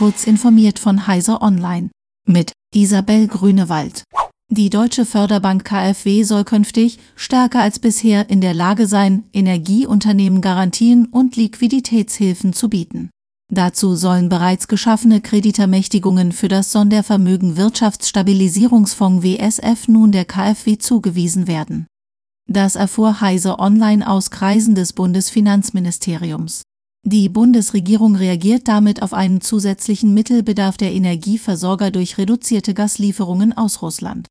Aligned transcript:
kurz 0.00 0.26
informiert 0.26 0.78
von 0.78 1.06
Heiser 1.06 1.42
Online 1.42 1.90
mit 2.26 2.52
Isabel 2.74 3.28
Grünewald. 3.28 4.04
Die 4.48 4.70
deutsche 4.70 5.04
Förderbank 5.04 5.66
KfW 5.66 6.22
soll 6.22 6.44
künftig 6.44 6.98
stärker 7.16 7.60
als 7.60 7.80
bisher 7.80 8.30
in 8.30 8.40
der 8.40 8.54
Lage 8.54 8.86
sein, 8.86 9.24
Energieunternehmen 9.34 10.40
Garantien 10.40 11.04
und 11.04 11.36
Liquiditätshilfen 11.36 12.54
zu 12.54 12.70
bieten. 12.70 13.10
Dazu 13.52 13.94
sollen 13.94 14.30
bereits 14.30 14.68
geschaffene 14.68 15.20
Kreditermächtigungen 15.20 16.32
für 16.32 16.48
das 16.48 16.72
Sondervermögen 16.72 17.58
Wirtschaftsstabilisierungsfonds 17.58 19.22
WSF 19.22 19.86
nun 19.86 20.12
der 20.12 20.24
KfW 20.24 20.78
zugewiesen 20.78 21.46
werden. 21.46 21.86
Das 22.48 22.74
erfuhr 22.74 23.20
Heise 23.20 23.58
online 23.58 24.08
aus 24.08 24.30
Kreisen 24.30 24.74
des 24.74 24.94
Bundesfinanzministeriums. 24.94 26.62
Die 27.02 27.28
Bundesregierung 27.30 28.14
reagiert 28.14 28.68
damit 28.68 29.02
auf 29.02 29.14
einen 29.14 29.40
zusätzlichen 29.40 30.12
Mittelbedarf 30.12 30.76
der 30.76 30.92
Energieversorger 30.92 31.90
durch 31.90 32.18
reduzierte 32.18 32.74
Gaslieferungen 32.74 33.56
aus 33.56 33.80
Russland. 33.80 34.26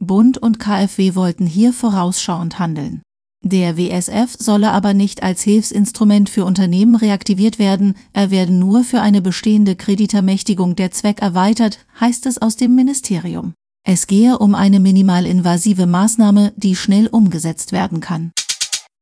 Bund 0.00 0.38
und 0.38 0.58
KfW 0.58 1.14
wollten 1.14 1.46
hier 1.46 1.72
vorausschauend 1.72 2.58
handeln. 2.58 3.02
Der 3.44 3.76
WSF 3.76 4.36
solle 4.36 4.72
aber 4.72 4.94
nicht 4.94 5.22
als 5.22 5.42
Hilfsinstrument 5.42 6.28
für 6.28 6.44
Unternehmen 6.44 6.96
reaktiviert 6.96 7.60
werden, 7.60 7.94
er 8.12 8.32
werde 8.32 8.52
nur 8.52 8.82
für 8.82 9.00
eine 9.00 9.22
bestehende 9.22 9.76
Kreditermächtigung 9.76 10.74
der 10.74 10.90
Zweck 10.90 11.22
erweitert, 11.22 11.86
heißt 12.00 12.26
es 12.26 12.42
aus 12.42 12.56
dem 12.56 12.74
Ministerium. 12.74 13.54
Es 13.86 14.08
gehe 14.08 14.38
um 14.38 14.56
eine 14.56 14.80
minimalinvasive 14.80 15.86
Maßnahme, 15.86 16.52
die 16.56 16.74
schnell 16.74 17.06
umgesetzt 17.06 17.70
werden 17.70 18.00
kann. 18.00 18.32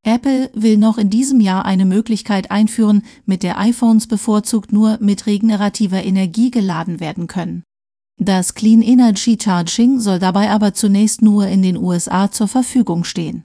Apple 0.07 0.49
will 0.53 0.77
noch 0.77 0.97
in 0.97 1.09
diesem 1.09 1.41
Jahr 1.41 1.65
eine 1.65 1.83
Möglichkeit 1.83 2.49
einführen, 2.49 3.03
mit 3.25 3.43
der 3.43 3.59
iPhones 3.59 4.07
bevorzugt 4.07 4.71
nur 4.71 4.97
mit 5.01 5.25
regenerativer 5.25 6.01
Energie 6.01 6.49
geladen 6.49 7.01
werden 7.01 7.27
können. 7.27 7.63
Das 8.17 8.53
Clean 8.53 8.81
Energy 8.81 9.37
Charging 9.39 9.99
soll 9.99 10.19
dabei 10.19 10.49
aber 10.49 10.73
zunächst 10.73 11.21
nur 11.21 11.47
in 11.47 11.61
den 11.61 11.75
USA 11.75 12.31
zur 12.31 12.47
Verfügung 12.47 13.03
stehen. 13.03 13.43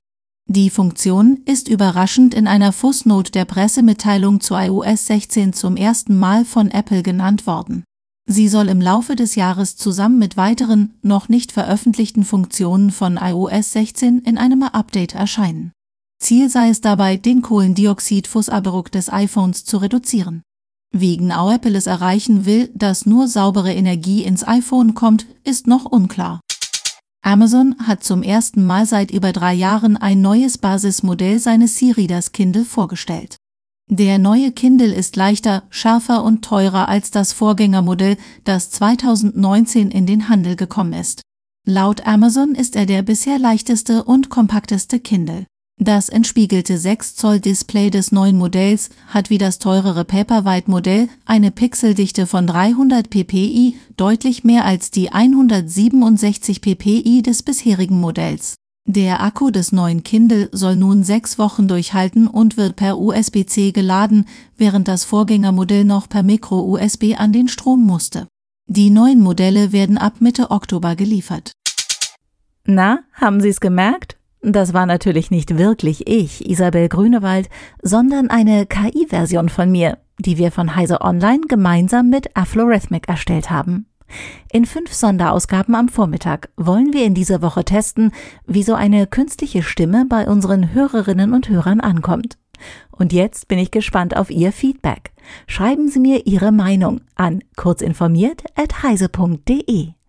Die 0.48 0.70
Funktion 0.70 1.40
ist 1.46 1.68
überraschend 1.68 2.33
in 2.33 2.46
einer 2.46 2.72
Fußnote 2.72 3.33
der 3.33 3.44
Pressemitteilung 3.44 4.40
zu 4.40 4.55
iOS 4.55 5.08
16 5.08 5.52
zum 5.55 5.77
ersten 5.77 6.16
Mal 6.16 6.44
von 6.44 6.70
Apple 6.70 7.02
genannt 7.02 7.44
worden. 7.44 7.83
Sie 8.28 8.46
soll 8.46 8.68
im 8.68 8.80
Laufe 8.80 9.16
des 9.16 9.34
Jahres 9.34 9.77
zusammen 9.77 10.20
mit 10.20 10.36
weiteren, 10.36 10.94
noch 11.02 11.28
nicht 11.28 11.50
veröffentlichten 11.50 12.24
Funktionen 12.24 12.92
von 12.92 13.18
iOS 13.20 13.72
16 13.72 14.20
in 14.20 14.38
einem 14.38 14.62
Update 14.62 15.16
erscheinen. 15.16 15.72
Ziel 16.22 16.48
sei 16.48 16.68
es 16.68 16.80
dabei, 16.80 17.16
den 17.16 17.42
Kohlendioxid-Fußabdruck 17.42 18.90
des 18.90 19.12
iPhones 19.12 19.64
zu 19.64 19.78
reduzieren. 19.78 20.42
Wie 20.94 21.16
genau 21.16 21.50
Apple 21.50 21.76
es 21.76 21.86
erreichen 21.86 22.44
will, 22.44 22.70
dass 22.74 23.06
nur 23.06 23.26
saubere 23.26 23.72
Energie 23.72 24.22
ins 24.22 24.46
iPhone 24.46 24.94
kommt, 24.94 25.26
ist 25.42 25.66
noch 25.66 25.84
unklar. 25.84 26.40
Amazon 27.24 27.76
hat 27.86 28.04
zum 28.04 28.22
ersten 28.22 28.64
Mal 28.64 28.86
seit 28.86 29.10
über 29.10 29.32
drei 29.32 29.54
Jahren 29.54 29.96
ein 29.96 30.20
neues 30.20 30.58
Basismodell 30.58 31.38
seines 31.38 31.76
C-Readers 31.76 32.32
Kindle 32.32 32.64
vorgestellt. 32.64 33.36
Der 33.88 34.18
neue 34.18 34.52
Kindle 34.52 34.92
ist 34.94 35.16
leichter, 35.16 35.64
schärfer 35.70 36.24
und 36.24 36.42
teurer 36.42 36.88
als 36.88 37.10
das 37.10 37.32
Vorgängermodell, 37.32 38.16
das 38.44 38.70
2019 38.70 39.90
in 39.90 40.06
den 40.06 40.28
Handel 40.28 40.56
gekommen 40.56 40.92
ist. 40.92 41.22
Laut 41.66 42.06
Amazon 42.06 42.54
ist 42.54 42.76
er 42.76 42.86
der 42.86 43.02
bisher 43.02 43.38
leichteste 43.38 44.04
und 44.04 44.28
kompakteste 44.28 44.98
Kindle. 44.98 45.46
Das 45.83 46.08
entspiegelte 46.08 46.78
6 46.78 47.16
Zoll 47.16 47.41
Display 47.41 47.91
des 47.91 48.12
neuen 48.12 48.38
Modells 48.38 48.91
hat 49.08 49.30
wie 49.30 49.38
das 49.38 49.58
teurere 49.58 50.05
Paperwhite 50.05 50.70
Modell 50.70 51.08
eine 51.24 51.50
Pixeldichte 51.50 52.28
von 52.28 52.47
300 52.47 53.11
ppi, 53.11 53.77
deutlich 53.97 54.44
mehr 54.44 54.64
als 54.64 54.92
die 54.92 55.11
167 55.11 56.61
ppi 56.61 57.22
des 57.22 57.42
bisherigen 57.42 57.98
Modells. 57.98 58.55
Der 58.86 59.24
Akku 59.24 59.51
des 59.51 59.73
neuen 59.73 60.05
Kindle 60.05 60.48
soll 60.52 60.77
nun 60.77 61.02
sechs 61.02 61.36
Wochen 61.40 61.67
durchhalten 61.67 62.29
und 62.29 62.56
wird 62.56 62.77
per 62.77 63.01
USB-C 63.01 63.73
geladen, 63.73 64.27
während 64.56 64.86
das 64.86 65.02
Vorgängermodell 65.02 65.85
noch 65.85 66.08
per 66.08 66.23
Micro-USB 66.23 67.17
an 67.18 67.33
den 67.33 67.48
Strom 67.48 67.85
musste. 67.85 68.29
Die 68.68 68.90
neuen 68.90 69.20
Modelle 69.20 69.73
werden 69.73 69.98
ab 69.98 70.20
Mitte 70.20 70.52
Oktober 70.52 70.95
geliefert. 70.95 71.51
Na, 72.64 73.01
haben 73.14 73.40
Sie 73.40 73.48
es 73.48 73.58
gemerkt? 73.58 74.17
Das 74.42 74.75
war 74.75 74.86
natürlich 74.86 75.30
nicht 75.30 75.57
wirklich 75.57 76.08
ich, 76.08 76.51
Isabel 76.51 76.89
Grünewald, 76.89 77.48
sondern 77.80 78.29
eine 78.29 78.67
KI-Version 78.67 79.48
von 79.48 79.70
mir, 79.70 79.98
die 80.19 80.36
wir 80.36 80.51
von 80.51 80.75
Heise 80.75 81.01
Online 81.01 81.42
gemeinsam 81.48 82.11
mit 82.11 82.36
Aflorhythmic 82.36 83.08
erstellt 83.08 83.51
haben. 83.51 83.86
In 84.53 84.67
fünf 84.67 84.92
Sonderausgaben 84.92 85.77
am 85.77 85.89
Vormittag 85.89 86.51
wollen 86.57 86.92
wir 86.92 87.05
in 87.05 87.14
dieser 87.14 87.41
Woche 87.41 87.64
testen, 87.64 88.11
wie 88.45 88.64
so 88.64 88.75
eine 88.75 89.07
künstliche 89.07 89.63
Stimme 89.63 90.07
bei 90.08 90.27
unseren 90.27 90.74
Hörerinnen 90.74 91.33
und 91.33 91.48
Hörern 91.48 91.79
ankommt. 91.80 92.36
Und 92.91 93.13
jetzt 93.13 93.47
bin 93.47 93.61
ich 93.61 93.70
gespannt 93.70 94.17
auf 94.17 94.29
Ihr 94.30 94.51
Feedback. 94.53 95.13
Schreiben 95.47 95.89
Sie 95.89 96.01
mir 96.01 96.27
Ihre 96.27 96.51
Meinung 96.51 97.03
an 97.14 97.45
kurzinformiert@heise.de. 97.57 100.02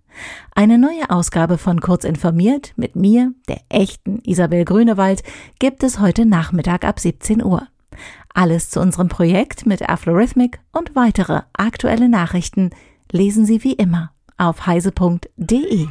Eine 0.55 0.77
neue 0.77 1.09
Ausgabe 1.09 1.57
von 1.57 1.81
Kurz 1.81 2.03
informiert 2.03 2.73
mit 2.75 2.95
mir, 2.95 3.33
der 3.47 3.61
echten 3.69 4.19
Isabel 4.23 4.65
Grünewald, 4.65 5.23
gibt 5.59 5.83
es 5.83 5.99
heute 5.99 6.25
Nachmittag 6.25 6.85
ab 6.85 6.99
17 6.99 7.43
Uhr. 7.43 7.67
Alles 8.33 8.69
zu 8.69 8.79
unserem 8.79 9.09
Projekt 9.09 9.65
mit 9.65 9.87
Aflorhythmic 9.87 10.59
und 10.71 10.95
weitere 10.95 11.41
aktuelle 11.53 12.09
Nachrichten 12.09 12.71
lesen 13.11 13.45
Sie 13.45 13.63
wie 13.63 13.73
immer 13.73 14.11
auf 14.37 14.65
heise.de. 14.65 15.87